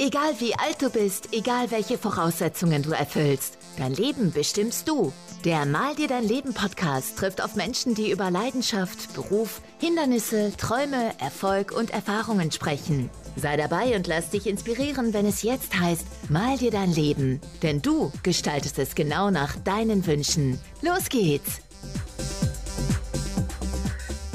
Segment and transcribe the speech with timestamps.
[0.00, 5.12] Egal wie alt du bist, egal welche Voraussetzungen du erfüllst, dein Leben bestimmst du.
[5.44, 11.10] Der Mal dir dein Leben Podcast trifft auf Menschen, die über Leidenschaft, Beruf, Hindernisse, Träume,
[11.18, 13.10] Erfolg und Erfahrungen sprechen.
[13.34, 17.40] Sei dabei und lass dich inspirieren, wenn es jetzt heißt, mal dir dein Leben.
[17.64, 20.60] Denn du gestaltest es genau nach deinen Wünschen.
[20.80, 21.60] Los geht's!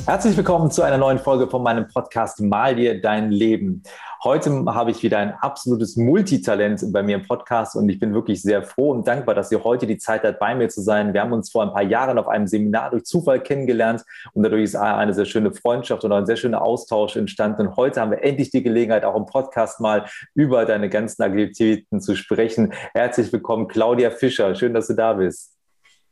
[0.05, 3.84] Herzlich willkommen zu einer neuen Folge von meinem Podcast Mal dir dein Leben.
[4.23, 8.41] Heute habe ich wieder ein absolutes Multitalent bei mir im Podcast und ich bin wirklich
[8.41, 11.14] sehr froh und dankbar, dass ihr heute die Zeit hat, bei mir zu sein.
[11.14, 14.64] Wir haben uns vor ein paar Jahren auf einem Seminar durch Zufall kennengelernt und dadurch
[14.64, 17.67] ist eine sehr schöne Freundschaft und ein sehr schöner Austausch entstanden.
[17.67, 20.05] Und heute haben wir endlich die Gelegenheit, auch im Podcast mal
[20.36, 22.71] über deine ganzen Aktivitäten zu sprechen.
[22.93, 24.55] Herzlich willkommen, Claudia Fischer.
[24.55, 25.51] Schön, dass du da bist.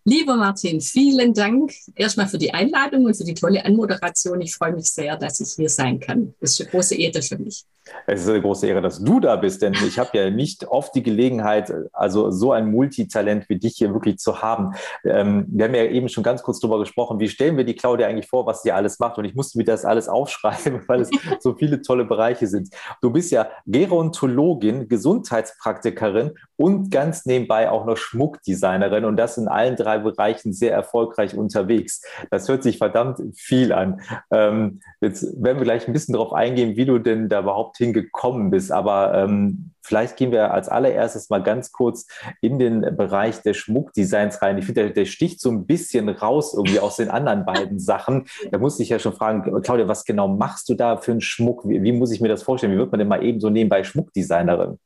[0.03, 4.41] Lieber Martin, vielen Dank erstmal für die Einladung und für die tolle Anmoderation.
[4.41, 6.33] Ich freue mich sehr, dass ich hier sein kann.
[6.41, 7.63] Das ist eine große Ehre für mich.
[8.07, 10.93] Es ist eine große Ehre, dass du da bist, denn ich habe ja nicht oft
[10.95, 14.73] die Gelegenheit, also so ein Multitalent wie dich hier wirklich zu haben.
[15.05, 18.07] Ähm, wir haben ja eben schon ganz kurz darüber gesprochen, wie stellen wir die Claudia
[18.07, 19.17] eigentlich vor, was sie alles macht.
[19.17, 22.69] Und ich musste mir das alles aufschreiben, weil es so viele tolle Bereiche sind.
[23.01, 29.75] Du bist ja Gerontologin, Gesundheitspraktikerin und ganz nebenbei auch noch Schmuckdesignerin und das in allen
[29.75, 32.01] drei Bereichen sehr erfolgreich unterwegs.
[32.29, 34.01] Das hört sich verdammt viel an.
[34.31, 38.51] Ähm, jetzt werden wir gleich ein bisschen darauf eingehen, wie du denn da überhaupt hingekommen
[38.51, 38.71] bist.
[38.71, 42.07] Aber ähm, vielleicht gehen wir als allererstes mal ganz kurz
[42.41, 44.57] in den Bereich der Schmuckdesigns rein.
[44.57, 48.27] Ich finde, der, der, sticht so ein bisschen raus irgendwie aus den anderen beiden Sachen.
[48.51, 51.67] Da muss ich ja schon fragen, Claudia, was genau machst du da für einen Schmuck?
[51.67, 52.73] Wie, wie muss ich mir das vorstellen?
[52.73, 54.77] Wie wird man denn mal eben so nebenbei Schmuckdesignerin?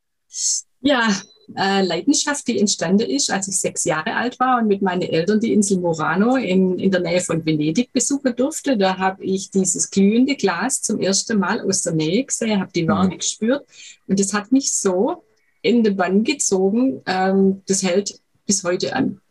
[0.86, 1.10] Ja,
[1.56, 5.40] äh, Leidenschaft, die entstanden ist, als ich sechs Jahre alt war und mit meinen Eltern
[5.40, 8.78] die Insel Murano in, in der Nähe von Venedig besuchen durfte.
[8.78, 12.88] Da habe ich dieses glühende Glas zum ersten Mal aus der Nähe gesehen, habe die
[12.88, 13.18] Wärme mhm.
[13.18, 13.66] gespürt
[14.08, 15.24] und das hat mich so
[15.62, 17.02] in den Bann gezogen.
[17.08, 19.22] Ähm, das hält bis heute an.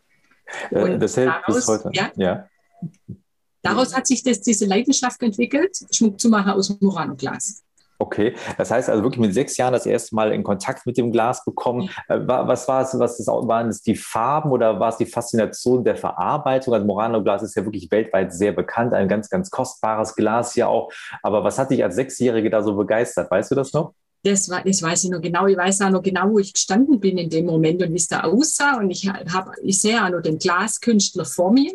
[0.71, 1.89] Äh, und das hält daraus, bis heute.
[1.93, 2.49] Ja, ja.
[3.61, 7.64] Daraus hat sich das, diese Leidenschaft entwickelt, Schmuck zu machen aus Murano-Glas.
[8.05, 11.11] Okay, das heißt also wirklich mit sechs Jahren das erste Mal in Kontakt mit dem
[11.11, 11.89] Glas bekommen.
[12.07, 15.83] Äh, was war es, was das, waren es die Farben oder war es die Faszination
[15.83, 16.75] der Verarbeitung?
[16.75, 20.91] Also Murano-Glas ist ja wirklich weltweit sehr bekannt, ein ganz, ganz kostbares Glas ja auch.
[21.23, 23.31] Aber was hat dich als Sechsjährige da so begeistert?
[23.31, 23.93] Weißt du das noch?
[24.25, 25.45] Das, war, das weiß ich noch genau.
[25.45, 28.07] Ich weiß auch noch genau, wo ich gestanden bin in dem Moment und wie es
[28.07, 28.79] da aussah.
[28.79, 31.71] Und ich, hab, ich sehe auch noch den Glaskünstler vor mir.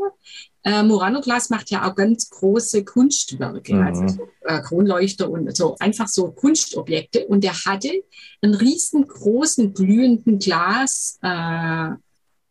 [0.64, 3.82] Äh, Murano Glas macht ja auch ganz große Kunstwerke, mhm.
[3.82, 7.26] also so, äh, Kronleuchter und so einfach so Kunstobjekte.
[7.26, 7.92] Und er hatte
[8.42, 11.18] einen riesengroßen glühenden Glas.
[11.22, 11.90] Äh,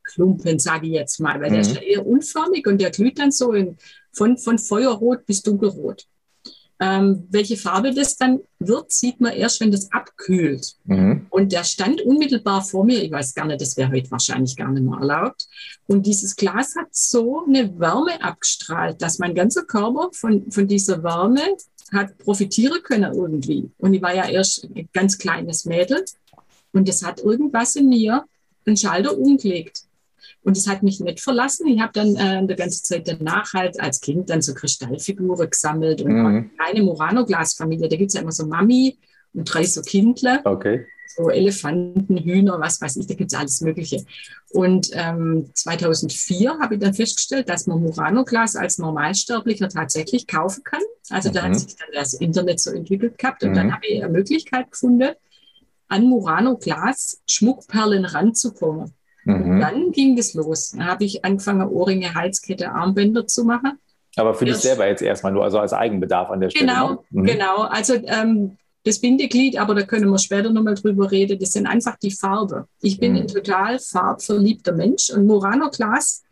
[0.05, 1.53] Klumpen, sage ich jetzt mal, weil mhm.
[1.53, 3.77] der ist ja eher unförmig und der glüht dann so in,
[4.11, 6.07] von, von Feuerrot bis dunkelrot.
[6.81, 10.75] Ähm, welche Farbe das dann wird, sieht man erst, wenn das abkühlt.
[10.85, 11.27] Mhm.
[11.29, 13.03] Und der stand unmittelbar vor mir.
[13.03, 15.47] Ich weiß gar nicht, das wäre heute wahrscheinlich gar nicht mehr erlaubt.
[15.87, 21.03] Und dieses Glas hat so eine Wärme abgestrahlt, dass mein ganzer Körper von, von dieser
[21.03, 21.41] Wärme
[21.91, 23.69] hat profitieren können irgendwie.
[23.77, 26.05] Und ich war ja erst ein ganz kleines Mädel.
[26.71, 28.25] Und das hat irgendwas in mir
[28.65, 29.83] den Schalter umgelegt.
[30.43, 31.67] Und es hat mich nicht verlassen.
[31.67, 36.01] Ich habe dann äh, die ganze Zeit danach halt als Kind dann so Kristallfiguren gesammelt
[36.01, 36.51] und mhm.
[36.57, 37.89] eine Murano-Glasfamilie.
[37.89, 38.97] Da gibt es ja immer so Mami
[39.33, 40.39] und drei so Kindle.
[40.45, 40.85] Okay.
[41.17, 44.05] So Elefanten, Hühner, was weiß ich, da gibt es alles Mögliche.
[44.51, 50.81] Und ähm, 2004 habe ich dann festgestellt, dass man Murano-Glas als Normalsterblicher tatsächlich kaufen kann.
[51.09, 51.33] Also mhm.
[51.33, 51.55] da hat mhm.
[51.55, 53.43] sich dann das Internet so entwickelt gehabt.
[53.43, 53.55] Und mhm.
[53.55, 55.09] dann habe ich eine Möglichkeit gefunden,
[55.89, 58.93] an Murano-Glas Schmuckperlen ranzukommen.
[59.25, 59.59] Mhm.
[59.59, 60.71] Dann ging es los.
[60.71, 63.79] Dann habe ich angefangen, Ohrringe, Halskette, Armbänder zu machen.
[64.15, 66.65] Aber für dich selber jetzt erstmal nur, also als Eigenbedarf an der Stelle.
[66.65, 66.99] Genau, ne?
[67.11, 67.23] mhm.
[67.25, 67.57] genau.
[67.61, 71.97] Also ähm, das Bindeglied, aber da können wir später nochmal drüber reden, das sind einfach
[71.97, 72.67] die Farbe.
[72.81, 73.19] Ich bin mhm.
[73.19, 76.23] ein total farbverliebter Mensch und Murano Glas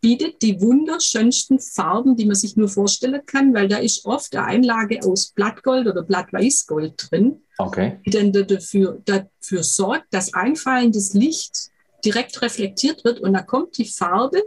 [0.00, 4.46] bietet die wunderschönsten Farben, die man sich nur vorstellen kann, weil da ist oft eine
[4.46, 8.00] Einlage aus Blattgold oder Blattweißgold drin, okay.
[8.04, 11.70] die dann dafür, dafür sorgt, dass einfallendes Licht
[12.04, 14.42] direkt reflektiert wird und da kommt die Farbe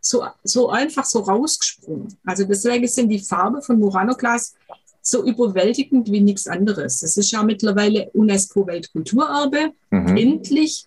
[0.00, 2.16] so, so einfach so rausgesprungen.
[2.24, 4.54] Also deswegen sind die Farbe von Murano Glas
[5.00, 7.02] so überwältigend wie nichts anderes.
[7.02, 10.16] Es ist ja mittlerweile UNESCO-Weltkulturerbe, mhm.
[10.16, 10.86] endlich.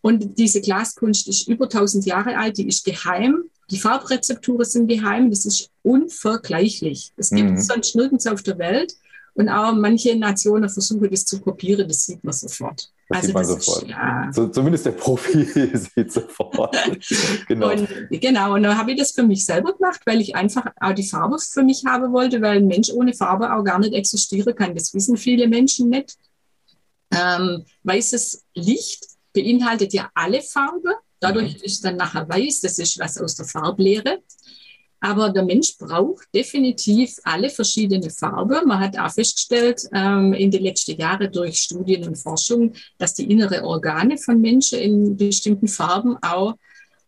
[0.00, 3.44] Und diese Glaskunst ist über 1000 Jahre alt, die ist geheim.
[3.70, 7.12] Die Farbrezepturen sind geheim, das ist unvergleichlich.
[7.16, 7.56] Es gibt mhm.
[7.56, 8.94] es sonst nirgends auf der Welt.
[9.32, 12.90] Und auch manche Nationen versuchen das zu kopieren, das sieht man sofort.
[13.08, 13.82] Das also sieht man sofort.
[13.82, 14.30] Ist, ja.
[14.32, 16.76] so, zumindest der Profi sieht sofort.
[17.48, 17.72] genau.
[17.72, 20.94] Und, genau, und dann habe ich das für mich selber gemacht, weil ich einfach auch
[20.94, 24.54] die Farbe für mich haben wollte, weil ein Mensch ohne Farbe auch gar nicht existieren
[24.54, 24.74] kann.
[24.74, 26.16] Das wissen viele Menschen nicht.
[27.10, 30.94] Ähm, weißes Licht beinhaltet ja alle Farbe.
[31.20, 31.62] Dadurch mhm.
[31.62, 34.22] ist dann nachher weiß, das ist was aus der Farblehre.
[35.04, 38.66] Aber der Mensch braucht definitiv alle verschiedene Farben.
[38.66, 43.30] Man hat auch festgestellt ähm, in den letzten Jahren durch Studien und Forschung, dass die
[43.30, 46.54] innere Organe von Menschen in bestimmten Farben auch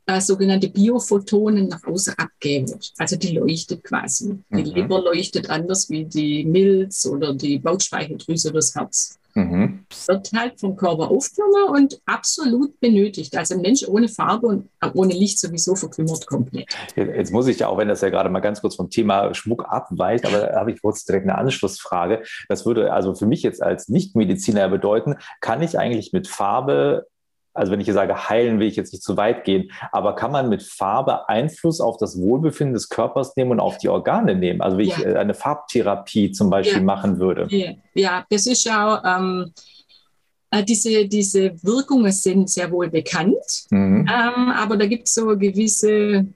[0.06, 2.78] äh, sogenannte Biophotonen nach außen abgeben.
[2.96, 4.38] Also die leuchtet quasi.
[4.50, 4.74] Die mhm.
[4.74, 9.18] Leber leuchtet anders wie die Milz oder die Bauchspeicheldrüse oder das Herz.
[9.36, 9.84] Mhm.
[10.06, 13.36] Wird halt vom Körper aufgenommen und absolut benötigt.
[13.36, 16.74] Also ein Mensch ohne Farbe und ohne Licht sowieso verkümmert komplett.
[16.96, 19.66] Jetzt muss ich ja, auch wenn das ja gerade mal ganz kurz vom Thema Schmuck
[19.68, 22.22] abweicht, aber da habe ich kurz direkt eine Anschlussfrage.
[22.48, 27.06] Das würde also für mich jetzt als Nichtmediziner bedeuten, kann ich eigentlich mit Farbe
[27.56, 30.32] also wenn ich hier sage, heilen will ich jetzt nicht zu weit gehen, aber kann
[30.32, 34.60] man mit Farbe Einfluss auf das Wohlbefinden des Körpers nehmen und auf die Organe nehmen?
[34.60, 34.96] Also wie ja.
[34.96, 36.84] ich äh, eine Farbtherapie zum Beispiel ja.
[36.84, 37.48] machen würde.
[37.94, 39.52] Ja, das ist ja ähm,
[40.50, 44.06] äh, diese, diese Wirkungen sind sehr wohl bekannt, mhm.
[44.08, 46.26] ähm, aber da gibt es so gewisse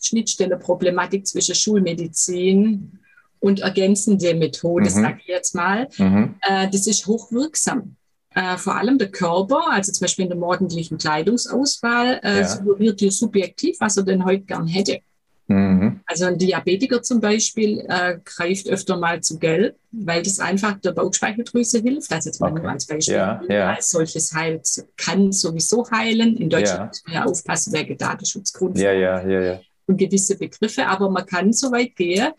[0.00, 2.98] Schnittstelle-Problematik zwischen Schulmedizin
[3.40, 4.90] und ergänzende Methode, mhm.
[4.90, 5.88] sage ich jetzt mal.
[5.96, 6.36] Mhm.
[6.42, 7.96] Äh, das ist hochwirksam
[8.34, 12.48] äh, vor allem der Körper, also zum Beispiel in der morgendlichen Kleidungsauswahl, äh, ja.
[12.48, 15.00] suggeriert dir subjektiv, was er denn heute gern hätte.
[15.48, 16.00] Mhm.
[16.06, 20.92] Also ein Diabetiker zum Beispiel äh, greift öfter mal zu Gelb, weil das einfach der
[20.92, 22.12] Bauchspeicheldrüse hilft.
[22.12, 22.62] Also jetzt mal okay.
[22.62, 23.14] nur als Beispiel.
[23.14, 23.74] Ja, ja.
[23.74, 26.36] Als solches heilt, kann sowieso heilen.
[26.36, 26.86] In Deutschland ja.
[26.86, 29.60] muss man ja aufpassen, wegen Datenschutzgrund ja, ja, ja, ja.
[29.86, 30.86] und gewisse Begriffe.
[30.86, 32.32] Aber man kann so weit gehen,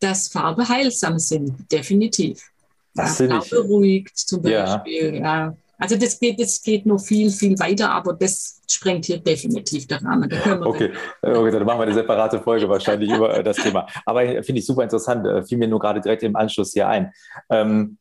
[0.00, 2.50] dass Farbe heilsam sind, definitiv.
[2.98, 5.14] Das ja, beruhigt zum Beispiel.
[5.16, 5.46] Ja.
[5.46, 5.56] ja.
[5.78, 10.02] Also das geht, das geht noch viel, viel weiter, aber das sprengt hier definitiv der
[10.02, 10.28] Rahmen.
[10.64, 10.90] okay.
[11.22, 13.86] okay, dann machen wir eine separate Folge wahrscheinlich über äh, das Thema.
[14.04, 17.12] Aber finde ich super interessant, äh, fiel mir nur gerade direkt im Anschluss hier ein.
[17.48, 17.96] Ähm,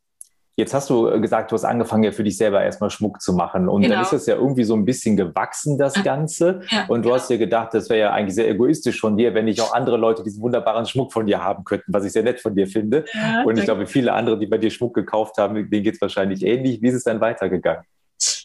[0.60, 3.70] Jetzt hast du gesagt, du hast angefangen ja für dich selber erstmal Schmuck zu machen.
[3.70, 3.94] Und genau.
[3.94, 6.62] dann ist es ja irgendwie so ein bisschen gewachsen, das Ganze.
[6.72, 7.16] Ja, und du ja.
[7.16, 9.98] hast dir gedacht, das wäre ja eigentlich sehr egoistisch von dir, wenn nicht auch andere
[9.98, 13.06] Leute diesen wunderbaren Schmuck von dir haben könnten, was ich sehr nett von dir finde.
[13.14, 16.02] Ja, und ich glaube, viele andere, die bei dir Schmuck gekauft haben, denen geht es
[16.02, 16.82] wahrscheinlich ähnlich.
[16.82, 17.84] Wie ist es dann weitergegangen?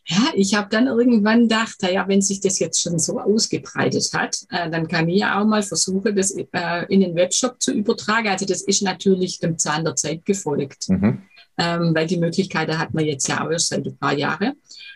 [0.05, 4.37] Ja, ich habe dann irgendwann gedacht, ja, wenn sich das jetzt schon so ausgebreitet hat,
[4.51, 8.29] äh, dann kann ich ja auch mal versuchen, das äh, in den Webshop zu übertragen.
[8.29, 10.91] Also das ist natürlich dem Zahn der Zeit gefolgt.
[10.91, 11.23] Mhm
[11.63, 14.55] ähm, weil die Möglichkeit hat man jetzt ja auch erst seit ein paar Jahren.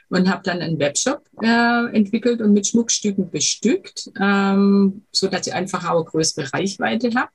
[0.08, 5.52] Und habe dann einen Webshop äh, entwickelt und mit Schmuckstücken bestückt, ähm, so dass ich
[5.52, 7.30] einfach auch eine größere Reichweite habe.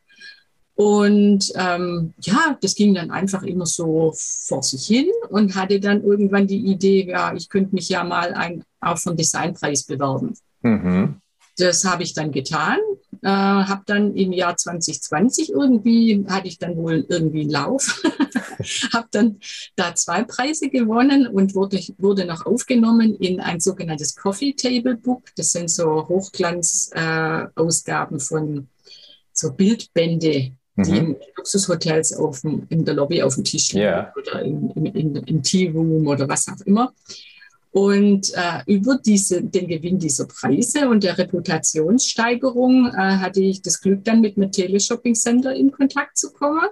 [0.75, 6.01] Und ähm, ja, das ging dann einfach immer so vor sich hin und hatte dann
[6.01, 10.33] irgendwann die Idee, ja, ich könnte mich ja mal ein, auf einen Designpreis bewerben.
[10.61, 11.15] Mhm.
[11.57, 12.79] Das habe ich dann getan,
[13.23, 18.03] äh, habe dann im Jahr 2020 irgendwie, hatte ich dann wohl irgendwie einen Lauf,
[18.93, 19.39] habe dann
[19.75, 25.23] da zwei Preise gewonnen und wurde, wurde noch aufgenommen in ein sogenanntes Coffee Table Book.
[25.35, 28.67] Das sind so Hochglanzausgaben äh, von
[29.33, 30.83] so Bildbände, mhm.
[30.83, 34.11] die in Luxushotels auf dem, in der Lobby auf dem Tisch liegen yeah.
[34.15, 36.91] oder im, im, im, im Tea Room oder was auch immer.
[37.71, 43.79] Und äh, über diese, den Gewinn dieser Preise und der Reputationssteigerung äh, hatte ich das
[43.79, 46.67] Glück, dann mit einem Teleshopping Center in Kontakt zu kommen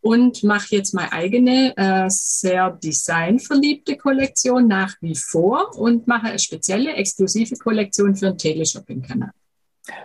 [0.00, 6.38] und mache jetzt meine eigene, äh, sehr designverliebte Kollektion nach wie vor und mache eine
[6.38, 9.30] spezielle, exklusive Kollektion für einen Teleshopping-Kanal.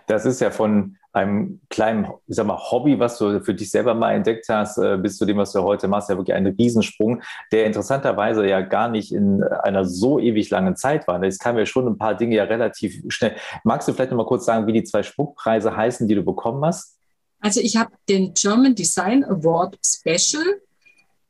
[0.07, 3.93] Das ist ja von einem kleinen, ich sag mal, Hobby, was du für dich selber
[3.93, 7.21] mal entdeckt hast, äh, bis zu dem, was du heute machst, ja wirklich ein Riesensprung,
[7.51, 11.21] der interessanterweise ja gar nicht in einer so ewig langen Zeit war.
[11.23, 13.35] Es kamen ja schon ein paar Dinge ja relativ schnell.
[13.63, 16.63] Magst du vielleicht noch mal kurz sagen, wie die zwei Schmuckpreise heißen, die du bekommen
[16.65, 16.97] hast?
[17.39, 20.59] Also ich habe den German Design Award Special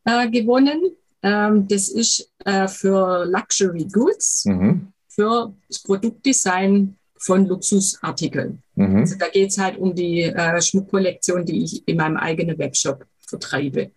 [0.06, 0.96] äh, gewonnen.
[1.22, 4.94] Ähm, das ist äh, für Luxury Goods, mhm.
[5.08, 6.96] für das Produktdesign
[7.26, 8.62] von Luxusartikeln.
[8.76, 8.98] Mhm.
[8.98, 13.04] Also da geht es halt um die äh, Schmuckkollektion, die ich in meinem eigenen Webshop
[13.28, 13.92] vertreibe.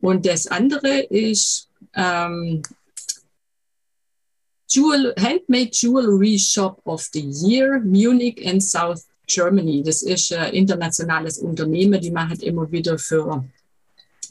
[0.00, 2.62] Und das andere ist ähm,
[4.68, 9.82] Jewel, Handmade Jewelry Shop of the Year, Munich and South Germany.
[9.82, 13.44] Das ist ein internationales Unternehmen, die machen immer wieder für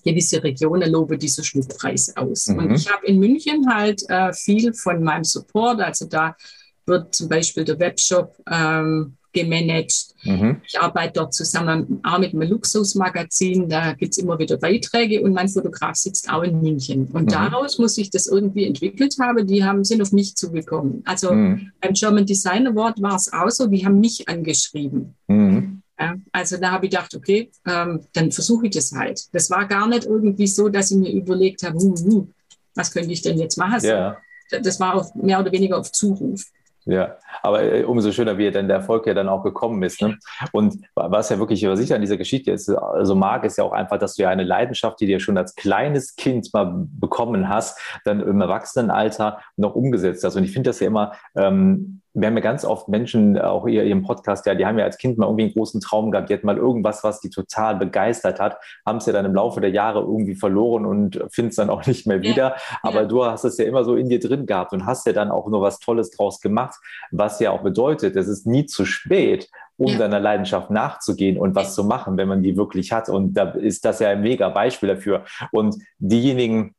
[0.05, 2.47] gewisse Regionen lobe diese Schmuckpreis aus.
[2.47, 2.59] Mhm.
[2.59, 6.37] Und ich habe in München halt äh, viel von meinem Support, also da
[6.85, 10.15] wird zum Beispiel der Webshop ähm, gemanagt.
[10.23, 10.61] Mhm.
[10.65, 15.33] Ich arbeite dort zusammen auch mit einem Luxusmagazin, da gibt es immer wieder Beiträge und
[15.33, 17.07] mein Fotograf sitzt auch in München.
[17.11, 17.27] Und mhm.
[17.27, 21.03] daraus muss ich das irgendwie entwickelt haben, die haben, sind auf mich zugekommen.
[21.05, 21.71] Also mhm.
[21.81, 25.13] beim German Design Award war es auch so, die haben mich angeschrieben.
[25.27, 25.81] Mhm.
[25.99, 29.21] Ja, also da habe ich gedacht, okay, ähm, dann versuche ich das halt.
[29.33, 32.33] Das war gar nicht irgendwie so, dass ich mir überlegt habe, hm, hm,
[32.73, 33.79] was könnte ich denn jetzt machen?
[33.83, 34.17] Ja.
[34.61, 36.45] Das war auf, mehr oder weniger auf Zuruf.
[36.87, 40.01] Ja, aber äh, umso schöner, wie dann der Erfolg ja dann auch gekommen ist.
[40.03, 40.19] Ne?
[40.51, 43.71] Und was ja wirklich, was ich an dieser Geschichte ist, also mag, ist ja auch
[43.71, 47.49] einfach, dass du ja eine Leidenschaft, die du ja schon als kleines Kind mal bekommen
[47.49, 50.35] hast, dann im Erwachsenenalter noch umgesetzt hast.
[50.35, 53.83] Und ich finde das ja immer, ähm, wir haben ja ganz oft Menschen, auch ihr
[53.83, 56.33] ihrem Podcast, ja, die haben ja als Kind mal irgendwie einen großen Traum gehabt, die
[56.33, 59.71] hatten mal irgendwas, was die total begeistert hat, haben es ja dann im Laufe der
[59.71, 62.49] Jahre irgendwie verloren und finden es dann auch nicht mehr wieder.
[62.49, 62.55] Ja.
[62.83, 63.05] Aber ja.
[63.05, 65.47] du hast es ja immer so in dir drin gehabt und hast ja dann auch
[65.47, 66.75] nur was Tolles draus gemacht,
[67.11, 69.97] was ja auch bedeutet, es ist nie zu spät, um ja.
[69.97, 73.09] deiner Leidenschaft nachzugehen und was zu machen, wenn man die wirklich hat.
[73.09, 75.25] Und da ist das ja ein mega Beispiel dafür.
[75.51, 76.74] Und diejenigen,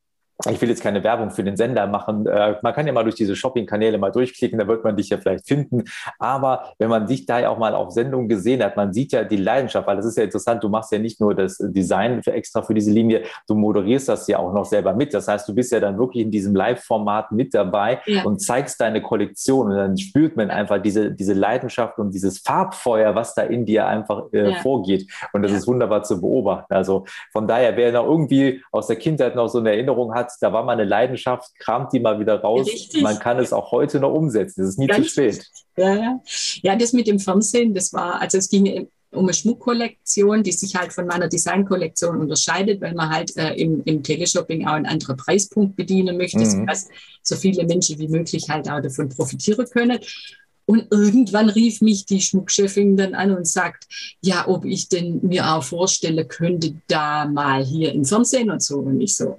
[0.51, 2.27] ich will jetzt keine Werbung für den Sender machen.
[2.27, 5.17] Äh, man kann ja mal durch diese Shopping-Kanäle mal durchklicken, da wird man dich ja
[5.17, 5.85] vielleicht finden.
[6.19, 9.25] Aber wenn man dich da ja auch mal auf Sendung gesehen hat, man sieht ja
[9.25, 12.33] die Leidenschaft, weil das ist ja interessant, du machst ja nicht nur das Design für
[12.33, 15.15] extra für diese Linie, du moderierst das ja auch noch selber mit.
[15.15, 18.25] Das heißt, du bist ja dann wirklich in diesem Live-Format mit dabei ja.
[18.25, 23.15] und zeigst deine Kollektion und dann spürt man einfach diese, diese Leidenschaft und dieses Farbfeuer,
[23.15, 24.57] was da in dir einfach äh, ja.
[24.57, 25.11] vorgeht.
[25.33, 25.59] Und das ja.
[25.59, 26.75] ist wunderbar zu beobachten.
[26.75, 30.53] Also von daher, wer noch irgendwie aus der Kindheit noch so eine Erinnerung hat, da
[30.53, 32.67] war mal eine Leidenschaft, kramt die mal wieder raus.
[32.67, 33.03] Richtig.
[33.03, 34.63] Man kann es auch heute noch umsetzen.
[34.63, 35.47] Es ist nie Ganz zu spät.
[35.77, 36.21] Ja, ja.
[36.63, 40.77] ja, das mit dem Fernsehen, das war, also es ging um eine Schmuckkollektion, die sich
[40.77, 45.17] halt von meiner Designkollektion unterscheidet, weil man halt äh, im, im Teleshopping auch einen anderen
[45.17, 46.45] Preispunkt bedienen möchte, mhm.
[46.45, 46.89] sodass
[47.23, 49.99] so viele Menschen wie möglich halt auch davon profitieren können.
[50.67, 53.87] Und irgendwann rief mich die Schmuckchefin dann an und sagt,
[54.21, 58.79] ja, ob ich denn mir auch vorstelle könnte, da mal hier im Fernsehen und so.
[58.79, 59.37] Und ich so,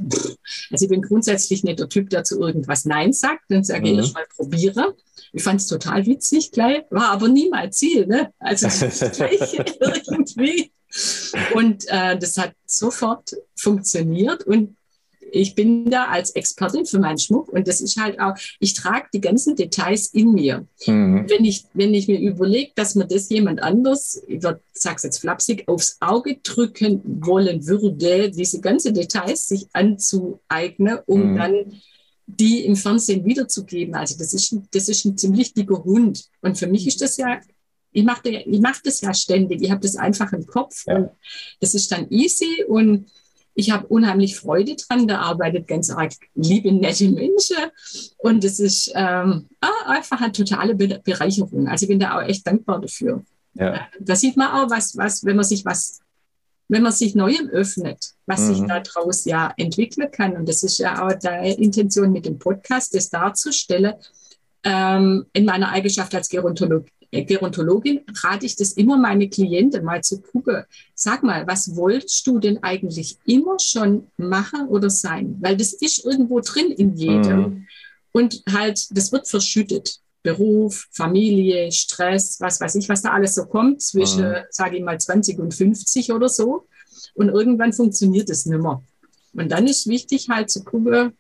[0.72, 3.43] also ich bin grundsätzlich nicht der Typ, der zu irgendwas Nein sagt.
[3.50, 4.00] Dann sage mhm.
[4.00, 4.96] ich, mal probiere.
[5.34, 8.07] Ich fand es total witzig gleich, war aber nie mein Ziel.
[8.07, 8.31] Ne?
[8.39, 8.67] Also
[10.10, 10.72] irgendwie.
[11.53, 14.76] Und äh, das hat sofort funktioniert und
[15.31, 19.07] ich bin da als Expertin für meinen Schmuck und das ist halt auch, ich trage
[19.13, 20.65] die ganzen Details in mir.
[20.86, 21.25] Mhm.
[21.27, 25.19] Wenn, ich, wenn ich mir überlege, dass mir das jemand anders, ich sage es jetzt
[25.19, 31.38] flapsig, aufs Auge drücken wollen würde, diese ganzen Details sich anzueignen, um mhm.
[31.38, 31.81] dann
[32.27, 33.96] die im Fernsehen wiederzugeben.
[33.96, 36.25] Also das ist, das ist ein ziemlich dicker Hund.
[36.41, 37.39] Und für mich ist das ja
[37.98, 39.62] ich mache ich mach das ja ständig.
[39.62, 40.98] Ich habe das einfach im Kopf ja.
[40.98, 41.10] und
[41.60, 43.07] das ist dann easy und
[43.57, 45.07] ich habe unheimlich Freude dran.
[45.07, 47.57] Da arbeitet ganz arg liebe, nette Menschen.
[48.17, 51.67] Und es ist ähm, ah, einfach eine totale Bereicherung.
[51.67, 53.23] Also ich bin da auch echt dankbar dafür.
[53.55, 53.87] Ja.
[53.99, 56.01] Da sieht man auch, was, was, wenn man sich was,
[56.67, 58.53] wenn man sich Neuem öffnet, was mhm.
[58.53, 60.37] sich daraus ja entwickeln kann.
[60.37, 63.95] Und das ist ja auch die Intention mit dem Podcast, das darzustellen,
[64.63, 70.03] ähm, in meiner Eigenschaft als Gerontolog äh, Gerontologin rate ich das immer meine Klienten mal
[70.03, 70.63] zu gucken.
[70.93, 75.37] Sag mal, was wolltest du denn eigentlich immer schon machen oder sein?
[75.39, 77.39] Weil das ist irgendwo drin in jedem.
[77.39, 77.67] Mhm.
[78.11, 79.99] Und halt, das wird verschüttet.
[80.23, 84.35] Beruf, Familie, Stress, was weiß ich, was da alles so kommt zwischen, mhm.
[84.49, 86.65] sage ich mal, 20 und 50 oder so.
[87.13, 88.83] Und irgendwann funktioniert es nimmer.
[89.33, 91.13] Und dann ist wichtig halt zu gucken,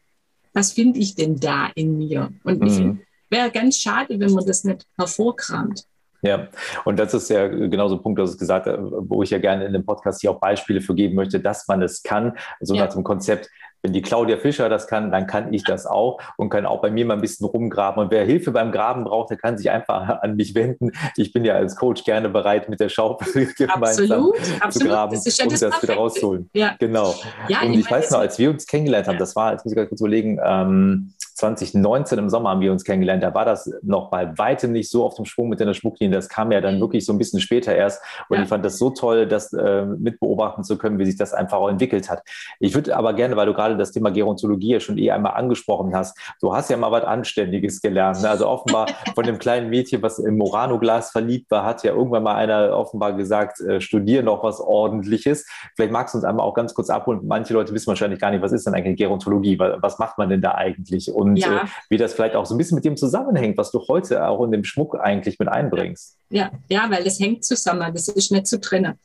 [0.53, 2.33] was finde ich denn da in mir?
[2.43, 2.99] Und mhm.
[3.29, 5.85] Wäre ganz schade, wenn man das nicht hervorkramt.
[6.23, 6.47] Ja,
[6.83, 9.65] und das ist ja genauso ein Punkt, das es gesagt hast, wo ich ja gerne
[9.65, 12.85] in dem Podcast hier auch Beispiele für geben möchte, dass man es kann, so ja.
[12.85, 13.49] nach dem Konzept,
[13.83, 16.89] wenn die Claudia Fischer das kann, dann kann ich das auch und kann auch bei
[16.89, 18.03] mir mal ein bisschen rumgraben.
[18.03, 20.91] Und wer Hilfe beim Graben braucht, der kann sich einfach an mich wenden.
[21.15, 25.37] Ich bin ja als Coach gerne bereit, mit der Schaufel gemeinsam absolut, zu graben das
[25.37, 26.49] ja und das, das wieder rausholen.
[26.53, 26.75] Ja.
[26.79, 27.13] Genau.
[27.47, 29.71] Ja, und ich, ich weiß noch, als wir uns kennengelernt haben, das war, jetzt muss
[29.71, 33.21] ich gerade kurz überlegen, ähm, 2019 im Sommer haben wir uns kennengelernt.
[33.21, 36.15] Da war das noch bei weitem nicht so auf dem Sprung mit der Schmucklinie.
[36.15, 36.81] Das kam ja dann mhm.
[36.81, 38.01] wirklich so ein bisschen später erst.
[38.27, 38.43] Und ja.
[38.43, 41.59] ich fand das so toll, das äh, mit beobachten zu können, wie sich das einfach
[41.59, 42.23] auch entwickelt hat.
[42.59, 45.95] Ich würde aber gerne, weil du gerade das Thema Gerontologie ja schon eh einmal angesprochen
[45.95, 48.21] hast, du hast ja mal was Anständiges gelernt.
[48.23, 48.29] Ne?
[48.29, 52.35] Also offenbar von dem kleinen Mädchen, was im Morano-Glas verliebt war, hat ja irgendwann mal
[52.35, 55.45] einer offenbar gesagt, äh, studier noch was Ordentliches.
[55.75, 57.19] Vielleicht magst du uns einmal auch ganz kurz abholen.
[57.25, 59.59] Manche Leute wissen wahrscheinlich gar nicht, was ist denn eigentlich Gerontologie?
[59.59, 61.13] Was macht man denn da eigentlich?
[61.13, 61.63] Und und ja.
[61.63, 64.43] äh, wie das vielleicht auch so ein bisschen mit dem zusammenhängt, was du heute auch
[64.43, 66.17] in dem Schmuck eigentlich mit einbringst.
[66.29, 68.95] Ja, ja, weil das hängt zusammen, das ist nicht zu trennen.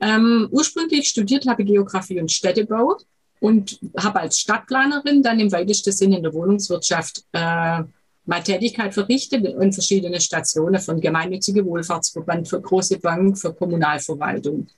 [0.00, 2.96] Ähm, ursprünglich studiert habe ich Geografie und Städtebau
[3.40, 7.82] und habe als Stadtplanerin dann im weitesten Sinne in der Wohnungswirtschaft äh,
[8.26, 14.68] meine Tätigkeit verrichtet in verschiedene Stationen von gemeinnützige Wohlfahrtsverband für große Bank, für Kommunalverwaltung,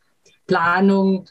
[0.47, 1.27] Planung,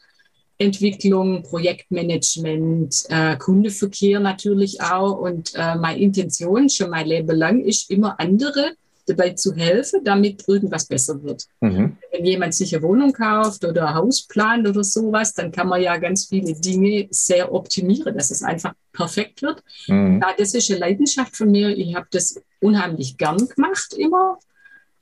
[0.61, 5.17] Entwicklung, Projektmanagement, äh, Kundeverkehr natürlich auch.
[5.19, 8.73] Und äh, meine Intention schon mein Leben lang ist immer andere
[9.07, 11.45] dabei zu helfen, damit irgendwas besser wird.
[11.61, 11.97] Mhm.
[12.11, 15.81] Wenn jemand sich eine Wohnung kauft oder ein Haus plant oder sowas, dann kann man
[15.81, 19.63] ja ganz viele Dinge sehr optimieren, dass es einfach perfekt wird.
[19.87, 20.19] Mhm.
[20.21, 21.69] Ja, das ist eine Leidenschaft von mir.
[21.69, 24.37] Ich habe das unheimlich gern gemacht immer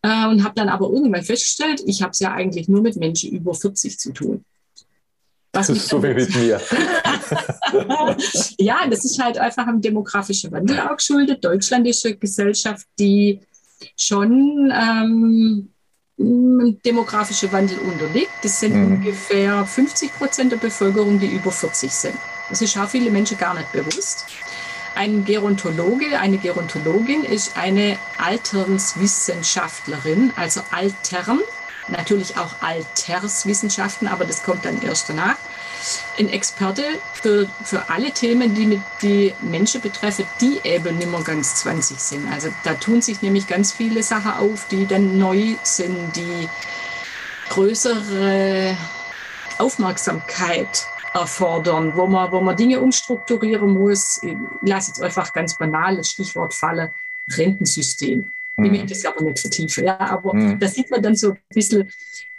[0.02, 3.32] äh, und habe dann aber irgendwann festgestellt, ich habe es ja eigentlich nur mit Menschen
[3.32, 4.46] über 40 zu tun.
[5.52, 6.60] Was das ist so wie mit mir.
[8.60, 11.44] ja, das ist halt einfach am demografischen Wandel auch geschuldet.
[11.44, 13.40] Deutschland ist eine Gesellschaft, die
[13.96, 15.70] schon ähm,
[16.86, 18.30] demografische Wandel unterliegt.
[18.44, 18.98] Das sind mhm.
[18.98, 22.14] ungefähr 50 Prozent der Bevölkerung, die über 40 sind.
[22.50, 24.26] Das ist auch viele Menschen gar nicht bewusst.
[24.96, 31.40] Ein Gerontologe, eine Gerontologin ist eine Alternswissenschaftlerin, also Altern,
[31.92, 35.36] natürlich auch Alterswissenschaften, aber das kommt dann erst danach.
[36.18, 41.22] Ein Experte für, für alle Themen, die mit die Menschen betreffen, die eben nicht mehr
[41.22, 42.32] ganz 20 sind.
[42.32, 46.50] Also da tun sich nämlich ganz viele Sachen auf, die dann neu sind, die
[47.50, 48.78] größere
[49.58, 54.22] Aufmerksamkeit erfordern, wo man, wo man Dinge umstrukturieren muss.
[54.24, 56.90] Ich lasse jetzt einfach ganz banales Stichwort fallen,
[57.30, 58.32] Rentensystem.
[58.64, 59.86] Ich möchte es aber nicht vertiefen.
[59.86, 60.60] Ja, aber mhm.
[60.60, 61.90] da sieht man dann so ein bisschen,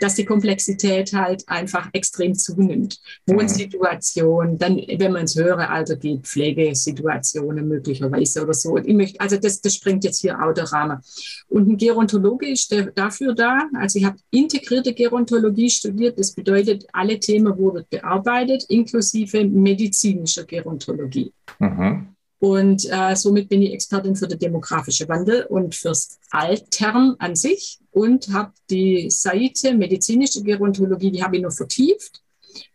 [0.01, 3.01] dass die Komplexität halt einfach extrem zunimmt.
[3.27, 8.71] Wohnsituation, dann, wenn man ins höhere Alter geht, Pflegesituationen möglicherweise oder so.
[8.71, 11.01] Und ich möchte, also das, das springt jetzt hier auch der Rahmen.
[11.49, 13.69] Und ein Gerontologe ist der, dafür da.
[13.75, 16.19] Also ich habe integrierte Gerontologie studiert.
[16.19, 21.33] Das bedeutet, alle Themen wurden bearbeitet, inklusive medizinischer Gerontologie.
[21.59, 22.15] Mhm.
[22.41, 27.79] Und äh, somit bin ich Expertin für den demografischen Wandel und fürs Altern an sich
[27.93, 32.23] und habe die Seite medizinische Gerontologie, die habe ich noch vertieft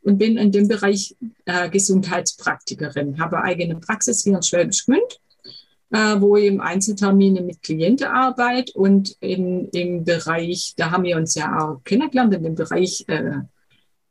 [0.04, 5.20] und bin in dem Bereich äh, Gesundheitspraktikerin, habe eigene Praxis hier in Schwäbisch Gmünd,
[5.90, 11.18] äh, wo ich im Einzeltermine mit Klienten arbeite und in, im Bereich, da haben wir
[11.18, 13.40] uns ja auch kennengelernt, in dem Bereich äh,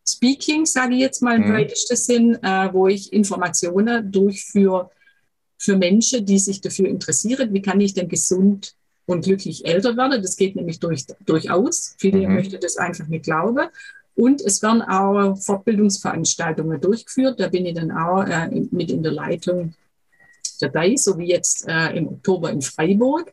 [0.07, 1.55] Speaking, sage ich jetzt mal im mhm.
[1.55, 4.91] weitesten Sinn, äh, wo ich Informationen durchführe
[5.57, 8.75] für Menschen, die sich dafür interessieren, wie kann ich denn gesund
[9.07, 10.23] und glücklich älter werden.
[10.23, 11.95] Das geht nämlich durch, durchaus.
[11.99, 12.35] Viele mhm.
[12.35, 13.69] möchten das einfach nicht glauben.
[14.17, 17.41] Und es werden auch Fortbildungsveranstaltungen durchgeführt.
[17.41, 19.75] Da bin ich dann auch äh, mit in der Leitung
[20.61, 23.33] dabei, so wie jetzt äh, im Oktober in Freiburg.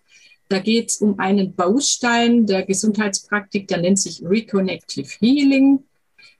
[0.49, 5.83] Da geht es um einen Baustein der Gesundheitspraktik, der nennt sich Reconnective Healing.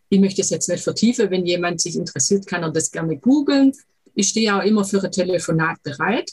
[0.10, 1.30] Ich möchte es jetzt nicht vertiefen.
[1.30, 3.72] Wenn jemand sich interessiert, kann er das gerne googeln.
[4.13, 6.32] Ich stehe auch immer für ein Telefonat bereit.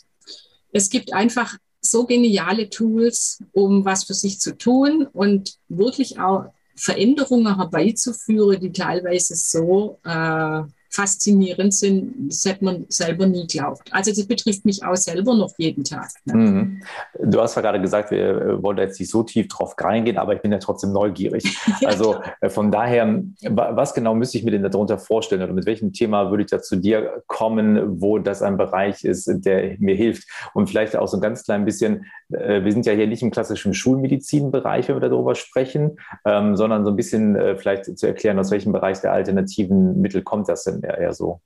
[0.73, 6.47] Es gibt einfach so geniale Tools, um was für sich zu tun und wirklich auch
[6.75, 10.63] Veränderungen herbeizuführen, die teilweise so äh,
[10.99, 13.89] faszinierend sind, das hätte man selber nie glaubt.
[13.93, 16.09] Also das betrifft mich auch selber noch jeden Tag.
[16.25, 16.35] Ne?
[16.35, 16.83] Mhm.
[17.23, 20.43] Du hast ja gerade gesagt, wir wollen jetzt nicht so tief drauf reingehen, aber ich
[20.43, 21.45] bin ja trotzdem neugierig.
[21.85, 25.93] Also äh, von daher, was genau müsste ich mir denn darunter vorstellen oder mit welchem
[25.93, 30.29] Thema würde ich da zu dir kommen, wo das ein Bereich ist, der mir hilft?
[30.55, 33.31] Und vielleicht auch so ein ganz klein bisschen, äh, wir sind ja hier nicht im
[33.31, 38.39] klassischen Schulmedizinbereich, wenn wir darüber sprechen, ähm, sondern so ein bisschen äh, vielleicht zu erklären,
[38.39, 41.41] aus welchem Bereich der alternativen Mittel kommt das denn eher, eher so?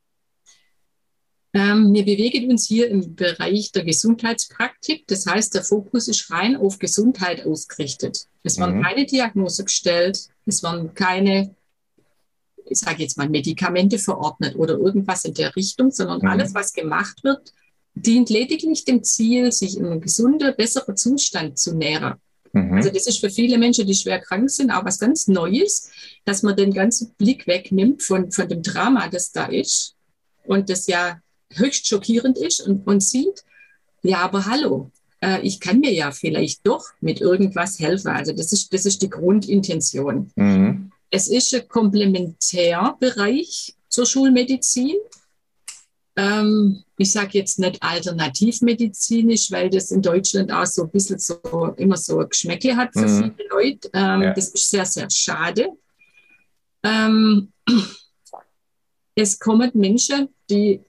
[1.54, 5.06] Ähm, wir bewegen uns hier im Bereich der Gesundheitspraktik.
[5.06, 8.26] Das heißt, der Fokus ist rein auf Gesundheit ausgerichtet.
[8.42, 8.82] Es werden mhm.
[8.82, 11.54] keine Diagnose gestellt, es werden keine,
[12.64, 16.28] ich sage jetzt mal, Medikamente verordnet oder irgendwas in der Richtung, sondern mhm.
[16.28, 17.52] alles, was gemacht wird,
[17.94, 22.14] dient lediglich dem Ziel, sich in einen gesunden, besseren Zustand zu nähren.
[22.52, 22.74] Mhm.
[22.74, 25.90] Also das ist für viele Menschen, die schwer krank sind, auch was ganz Neues,
[26.24, 29.94] dass man den ganzen Blick wegnimmt von, von dem Drama, das da ist
[30.44, 31.20] und das ja
[31.54, 33.44] höchst schockierend ist und, und sieht,
[34.02, 38.08] ja, aber hallo, äh, ich kann mir ja vielleicht doch mit irgendwas helfen.
[38.08, 40.32] Also das ist, das ist die Grundintention.
[40.34, 40.90] Mhm.
[41.10, 44.96] Es ist ein Komplementärbereich zur Schulmedizin.
[46.16, 51.40] Ähm, ich sage jetzt nicht alternativmedizinisch, weil das in Deutschland auch so ein bisschen so
[51.76, 53.34] immer so ein Geschmäckle hat für mhm.
[53.36, 53.90] viele Leute.
[53.92, 54.32] Ähm, ja.
[54.32, 55.68] Das ist sehr, sehr schade.
[56.82, 57.52] Ähm,
[59.14, 60.80] es kommen Menschen, die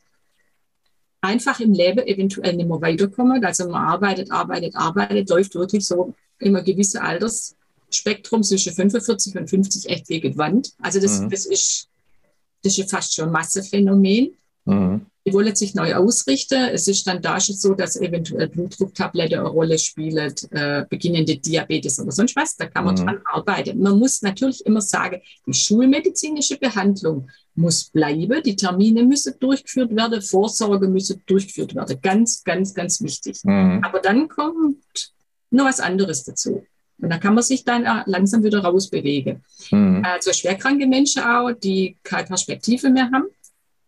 [1.21, 3.43] einfach im Leben eventuell nicht mehr weiterkommen.
[3.43, 9.89] Also man arbeitet, arbeitet, arbeitet, läuft wirklich so immer gewisse Altersspektrum zwischen 45 und 50
[9.89, 10.73] echt gegen Wand.
[10.79, 11.29] Also das, mhm.
[11.29, 11.87] das, ist,
[12.61, 14.37] das ist fast schon ein Massephänomen.
[14.65, 15.05] Mhm.
[15.25, 16.69] Die wollen sich neu ausrichten.
[16.73, 21.97] Es ist dann da schon so, dass eventuell Blutdrucktablette eine Rolle spielt, äh, beginnende Diabetes
[21.99, 22.57] oder sonst was.
[22.57, 23.05] Da kann man mhm.
[23.05, 23.79] dran arbeiten.
[23.79, 28.43] Man muss natürlich immer sagen, die schulmedizinische Behandlung muss bleiben.
[28.43, 31.99] Die Termine müssen durchgeführt werden, Vorsorge müsse durchgeführt werden.
[32.01, 33.39] Ganz, ganz, ganz wichtig.
[33.43, 33.81] Mhm.
[33.83, 35.13] Aber dann kommt
[35.51, 36.65] noch was anderes dazu.
[36.99, 39.43] Und da kann man sich dann langsam wieder rausbewegen.
[39.71, 40.03] Mhm.
[40.03, 43.25] Also schwerkranke Menschen auch, die keine Perspektive mehr haben,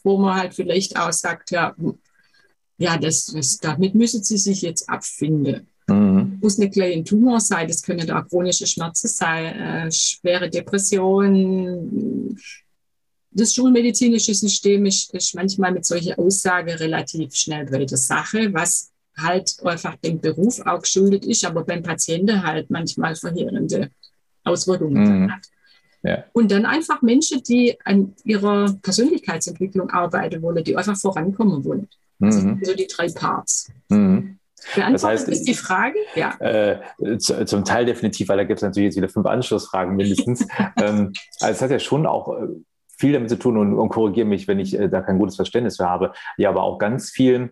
[0.05, 1.75] wo man halt vielleicht auch sagt, ja,
[2.77, 5.67] ja, das, das, damit müssen sie sich jetzt abfinden.
[5.87, 6.39] Mhm.
[6.41, 12.39] Muss nicht gleich ein Tumor sein, das können auch chronische Schmerzen sein, äh, schwere Depressionen.
[13.31, 18.91] Das schulmedizinische System ist, ist manchmal mit solchen Aussagen relativ schnell bei der Sache, was
[19.17, 23.89] halt einfach dem Beruf auch geschuldet ist, aber beim Patienten halt manchmal verheerende
[24.43, 25.31] Auswirkungen mhm.
[25.31, 25.47] hat.
[26.05, 26.23] Ja.
[26.33, 31.87] Und dann einfach Menschen, die an ihrer Persönlichkeitsentwicklung arbeiten wollen, die einfach vorankommen wollen.
[32.19, 32.41] Das mhm.
[32.41, 33.71] sind so die drei Parts.
[33.89, 34.37] Mhm.
[34.75, 35.97] Das heißt, ist die Frage?
[36.15, 36.35] Ja.
[36.39, 36.79] Äh,
[37.17, 40.47] zum Teil definitiv, weil da gibt es natürlich jetzt wieder fünf Anschlussfragen mindestens.
[40.77, 42.47] ähm, also es hat ja schon auch äh,
[42.97, 45.77] viel damit zu tun und, und korrigiere mich, wenn ich äh, da kein gutes Verständnis
[45.77, 46.13] für habe.
[46.37, 47.51] Ja, aber auch ganz viel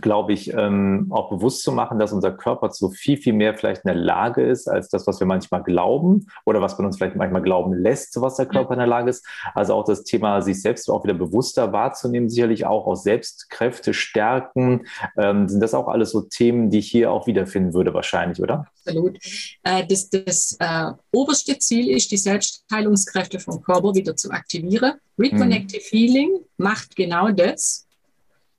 [0.00, 3.84] glaube ich, ähm, auch bewusst zu machen, dass unser Körper so viel, viel mehr vielleicht
[3.84, 7.16] in der Lage ist, als das, was wir manchmal glauben oder was man uns vielleicht
[7.16, 9.26] manchmal glauben lässt, so was der Körper in der Lage ist.
[9.54, 14.86] Also auch das Thema, sich selbst auch wieder bewusster wahrzunehmen, sicherlich auch aus Selbstkräfte stärken.
[15.16, 18.66] Ähm, sind das auch alles so Themen, die ich hier auch wiederfinden würde, wahrscheinlich, oder?
[18.84, 19.18] Absolut.
[19.62, 24.94] Äh, das das äh, oberste Ziel ist, die Selbstheilungskräfte vom Körper wieder zu aktivieren.
[25.18, 25.98] Reconnective mhm.
[25.98, 27.86] Healing macht genau das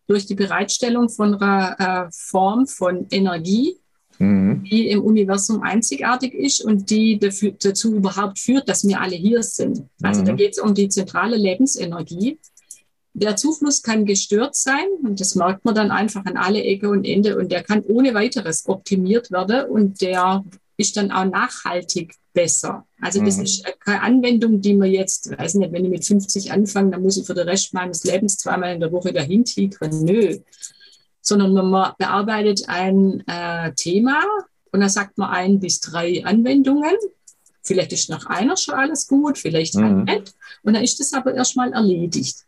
[0.08, 3.78] durch die Bereitstellung von einer äh, Form von Energie,
[4.20, 4.64] mhm.
[4.64, 9.44] die im Universum einzigartig ist und die dafür, dazu überhaupt führt, dass wir alle hier
[9.44, 9.84] sind.
[10.02, 10.26] Also mhm.
[10.26, 12.40] da geht es um die zentrale Lebensenergie.
[13.16, 17.06] Der Zufluss kann gestört sein und das merkt man dann einfach an alle Ecke und
[17.06, 20.44] Ende und der kann ohne weiteres optimiert werden und der
[20.78, 22.86] ist dann auch nachhaltig besser.
[23.00, 23.44] Also das mhm.
[23.44, 27.18] ist keine Anwendung, die man jetzt, weiß nicht, wenn ich mit 50 anfange, dann muss
[27.18, 30.04] ich für den Rest meines Lebens zweimal in der Woche dahin tigern.
[30.04, 30.40] Nö.
[31.22, 34.24] Sondern man bearbeitet ein äh, Thema
[34.72, 36.96] und dann sagt man ein bis drei Anwendungen.
[37.62, 40.04] Vielleicht ist nach einer schon alles gut, vielleicht mhm.
[40.04, 40.34] nicht.
[40.64, 42.46] Und dann ist das aber erstmal erledigt.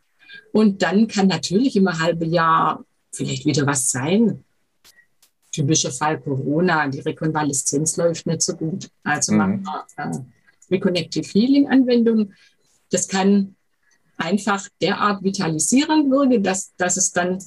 [0.52, 4.44] Und dann kann natürlich im halben Jahr vielleicht wieder was sein
[5.56, 8.90] typischer Fall Corona, die Rekonvaleszenz läuft nicht so gut.
[9.02, 9.38] Also mhm.
[9.38, 12.32] machen wir äh, Reconnective Healing Anwendung.
[12.90, 13.54] Das kann
[14.18, 17.38] einfach derart vitalisierend wirken, dass, dass es dann,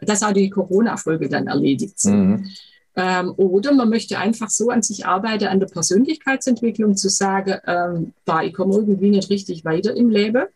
[0.00, 2.28] dass auch die Corona-Folge dann erledigt sind.
[2.28, 2.50] Mhm.
[2.98, 8.12] Ähm, oder man möchte einfach so an sich arbeiten, an der Persönlichkeitsentwicklung, zu sagen, ähm,
[8.24, 10.46] bah, ich komme irgendwie nicht richtig weiter im Leben.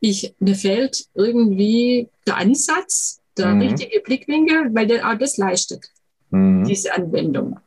[0.00, 3.62] Ich, mir fehlt irgendwie der Ansatz, der mhm.
[3.62, 5.88] richtige Blickwinkel, weil der auch das leistet
[6.32, 6.64] mhm.
[6.64, 7.60] diese Anwendung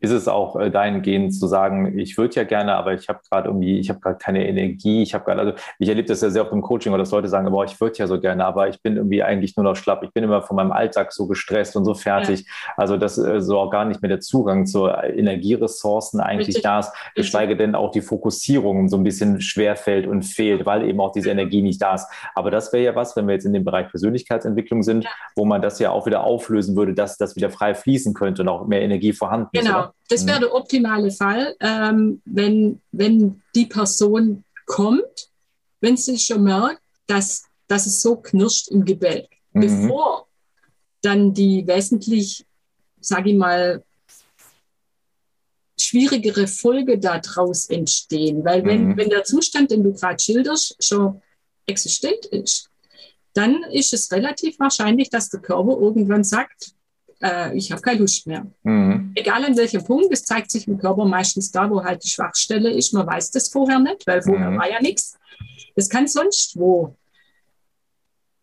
[0.00, 3.48] ist es auch äh, dahingehend zu sagen, ich würde ja gerne, aber ich habe gerade
[3.48, 6.42] irgendwie, ich habe gerade keine Energie, ich habe gerade, also ich erlebe das ja sehr
[6.42, 8.96] oft im Coaching, dass Leute sagen, boah, ich würde ja so gerne, aber ich bin
[8.96, 11.94] irgendwie eigentlich nur noch schlapp, ich bin immer von meinem Alltag so gestresst und so
[11.94, 12.72] fertig, ja.
[12.76, 16.62] also dass äh, so auch gar nicht mehr der Zugang zu Energieressourcen eigentlich Richtig.
[16.62, 21.00] da ist, geschweige denn auch die Fokussierung so ein bisschen schwerfällt und fehlt, weil eben
[21.00, 22.06] auch diese Energie nicht da ist.
[22.34, 25.10] Aber das wäre ja was, wenn wir jetzt in dem Bereich Persönlichkeitsentwicklung sind, ja.
[25.34, 28.48] wo man das ja auch wieder auflösen würde, dass das wieder frei fließen könnte und
[28.48, 29.80] auch mehr Energie vorhanden genau.
[29.80, 29.87] ist.
[29.88, 30.04] Genau.
[30.08, 35.30] Das wäre der optimale Fall, ähm, wenn, wenn die Person kommt,
[35.80, 39.60] wenn sie schon merkt, dass, dass es so knirscht im Gebälk, mhm.
[39.60, 40.26] bevor
[41.02, 42.44] dann die wesentlich,
[43.00, 43.82] sage ich mal,
[45.80, 48.44] schwierigere Folge daraus entstehen.
[48.44, 48.96] Weil wenn, mhm.
[48.96, 51.22] wenn der Zustand, den du gerade schilderst, schon
[51.66, 52.68] existent ist,
[53.34, 56.74] dann ist es relativ wahrscheinlich, dass der Körper irgendwann sagt,
[57.22, 58.46] äh, ich habe keine Lust mehr.
[58.62, 59.12] Mhm.
[59.14, 62.70] Egal an welchem Punkt, es zeigt sich im Körper meistens da, wo halt die Schwachstelle
[62.70, 62.92] ist.
[62.92, 64.58] Man weiß das vorher nicht, weil vorher mhm.
[64.58, 65.18] war ja nichts.
[65.74, 66.94] Das kann sonst wo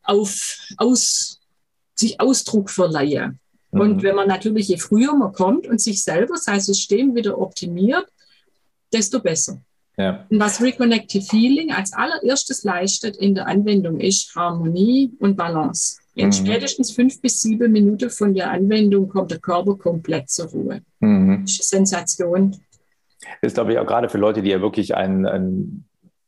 [0.03, 1.41] auf, aus,
[1.95, 3.39] sich Ausdruck verleihen.
[3.71, 3.79] Mhm.
[3.79, 8.07] Und wenn man natürlich, je früher man kommt und sich selber, sein System wieder optimiert,
[8.91, 9.61] desto besser.
[9.97, 10.25] Ja.
[10.29, 15.97] Und was Reconnective Feeling als allererstes leistet in der Anwendung ist Harmonie und Balance.
[16.15, 16.31] In mhm.
[16.31, 20.81] spätestens fünf bis sieben Minuten von der Anwendung kommt der Körper komplett zur Ruhe.
[20.99, 21.41] Mhm.
[21.43, 22.51] Das ist eine Sensation.
[23.41, 25.85] Das ist, glaube ich, auch gerade für Leute, die ja wirklich ein, ein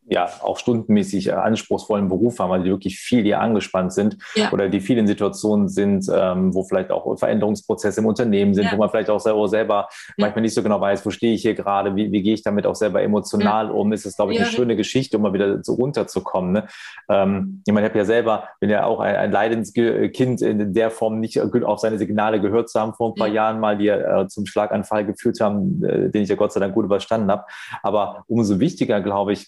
[0.09, 4.51] ja auch stundenmäßig äh, anspruchsvollen Beruf haben, weil die wirklich viel hier angespannt sind ja.
[4.51, 8.71] oder die viel in Situationen sind, ähm, wo vielleicht auch Veränderungsprozesse im Unternehmen sind, ja.
[8.71, 10.13] wo man vielleicht auch selber, selber ja.
[10.17, 12.65] manchmal nicht so genau weiß, wo stehe ich hier gerade, wie, wie gehe ich damit
[12.65, 13.91] auch selber emotional um.
[13.91, 16.53] Ist es, glaube ich, eine schöne Geschichte, um mal wieder so runterzukommen.
[16.53, 16.67] Ne?
[17.09, 20.91] Ähm, ich meine, ich habe ja selber, bin ja auch ein, ein Leidenskind in der
[20.91, 24.27] Form nicht auf seine Signale gehört zu haben vor ein paar Jahren mal, die äh,
[24.27, 27.45] zum Schlaganfall geführt haben, äh, den ich ja Gott sei Dank gut überstanden habe.
[27.83, 29.47] Aber umso wichtiger, glaube ich,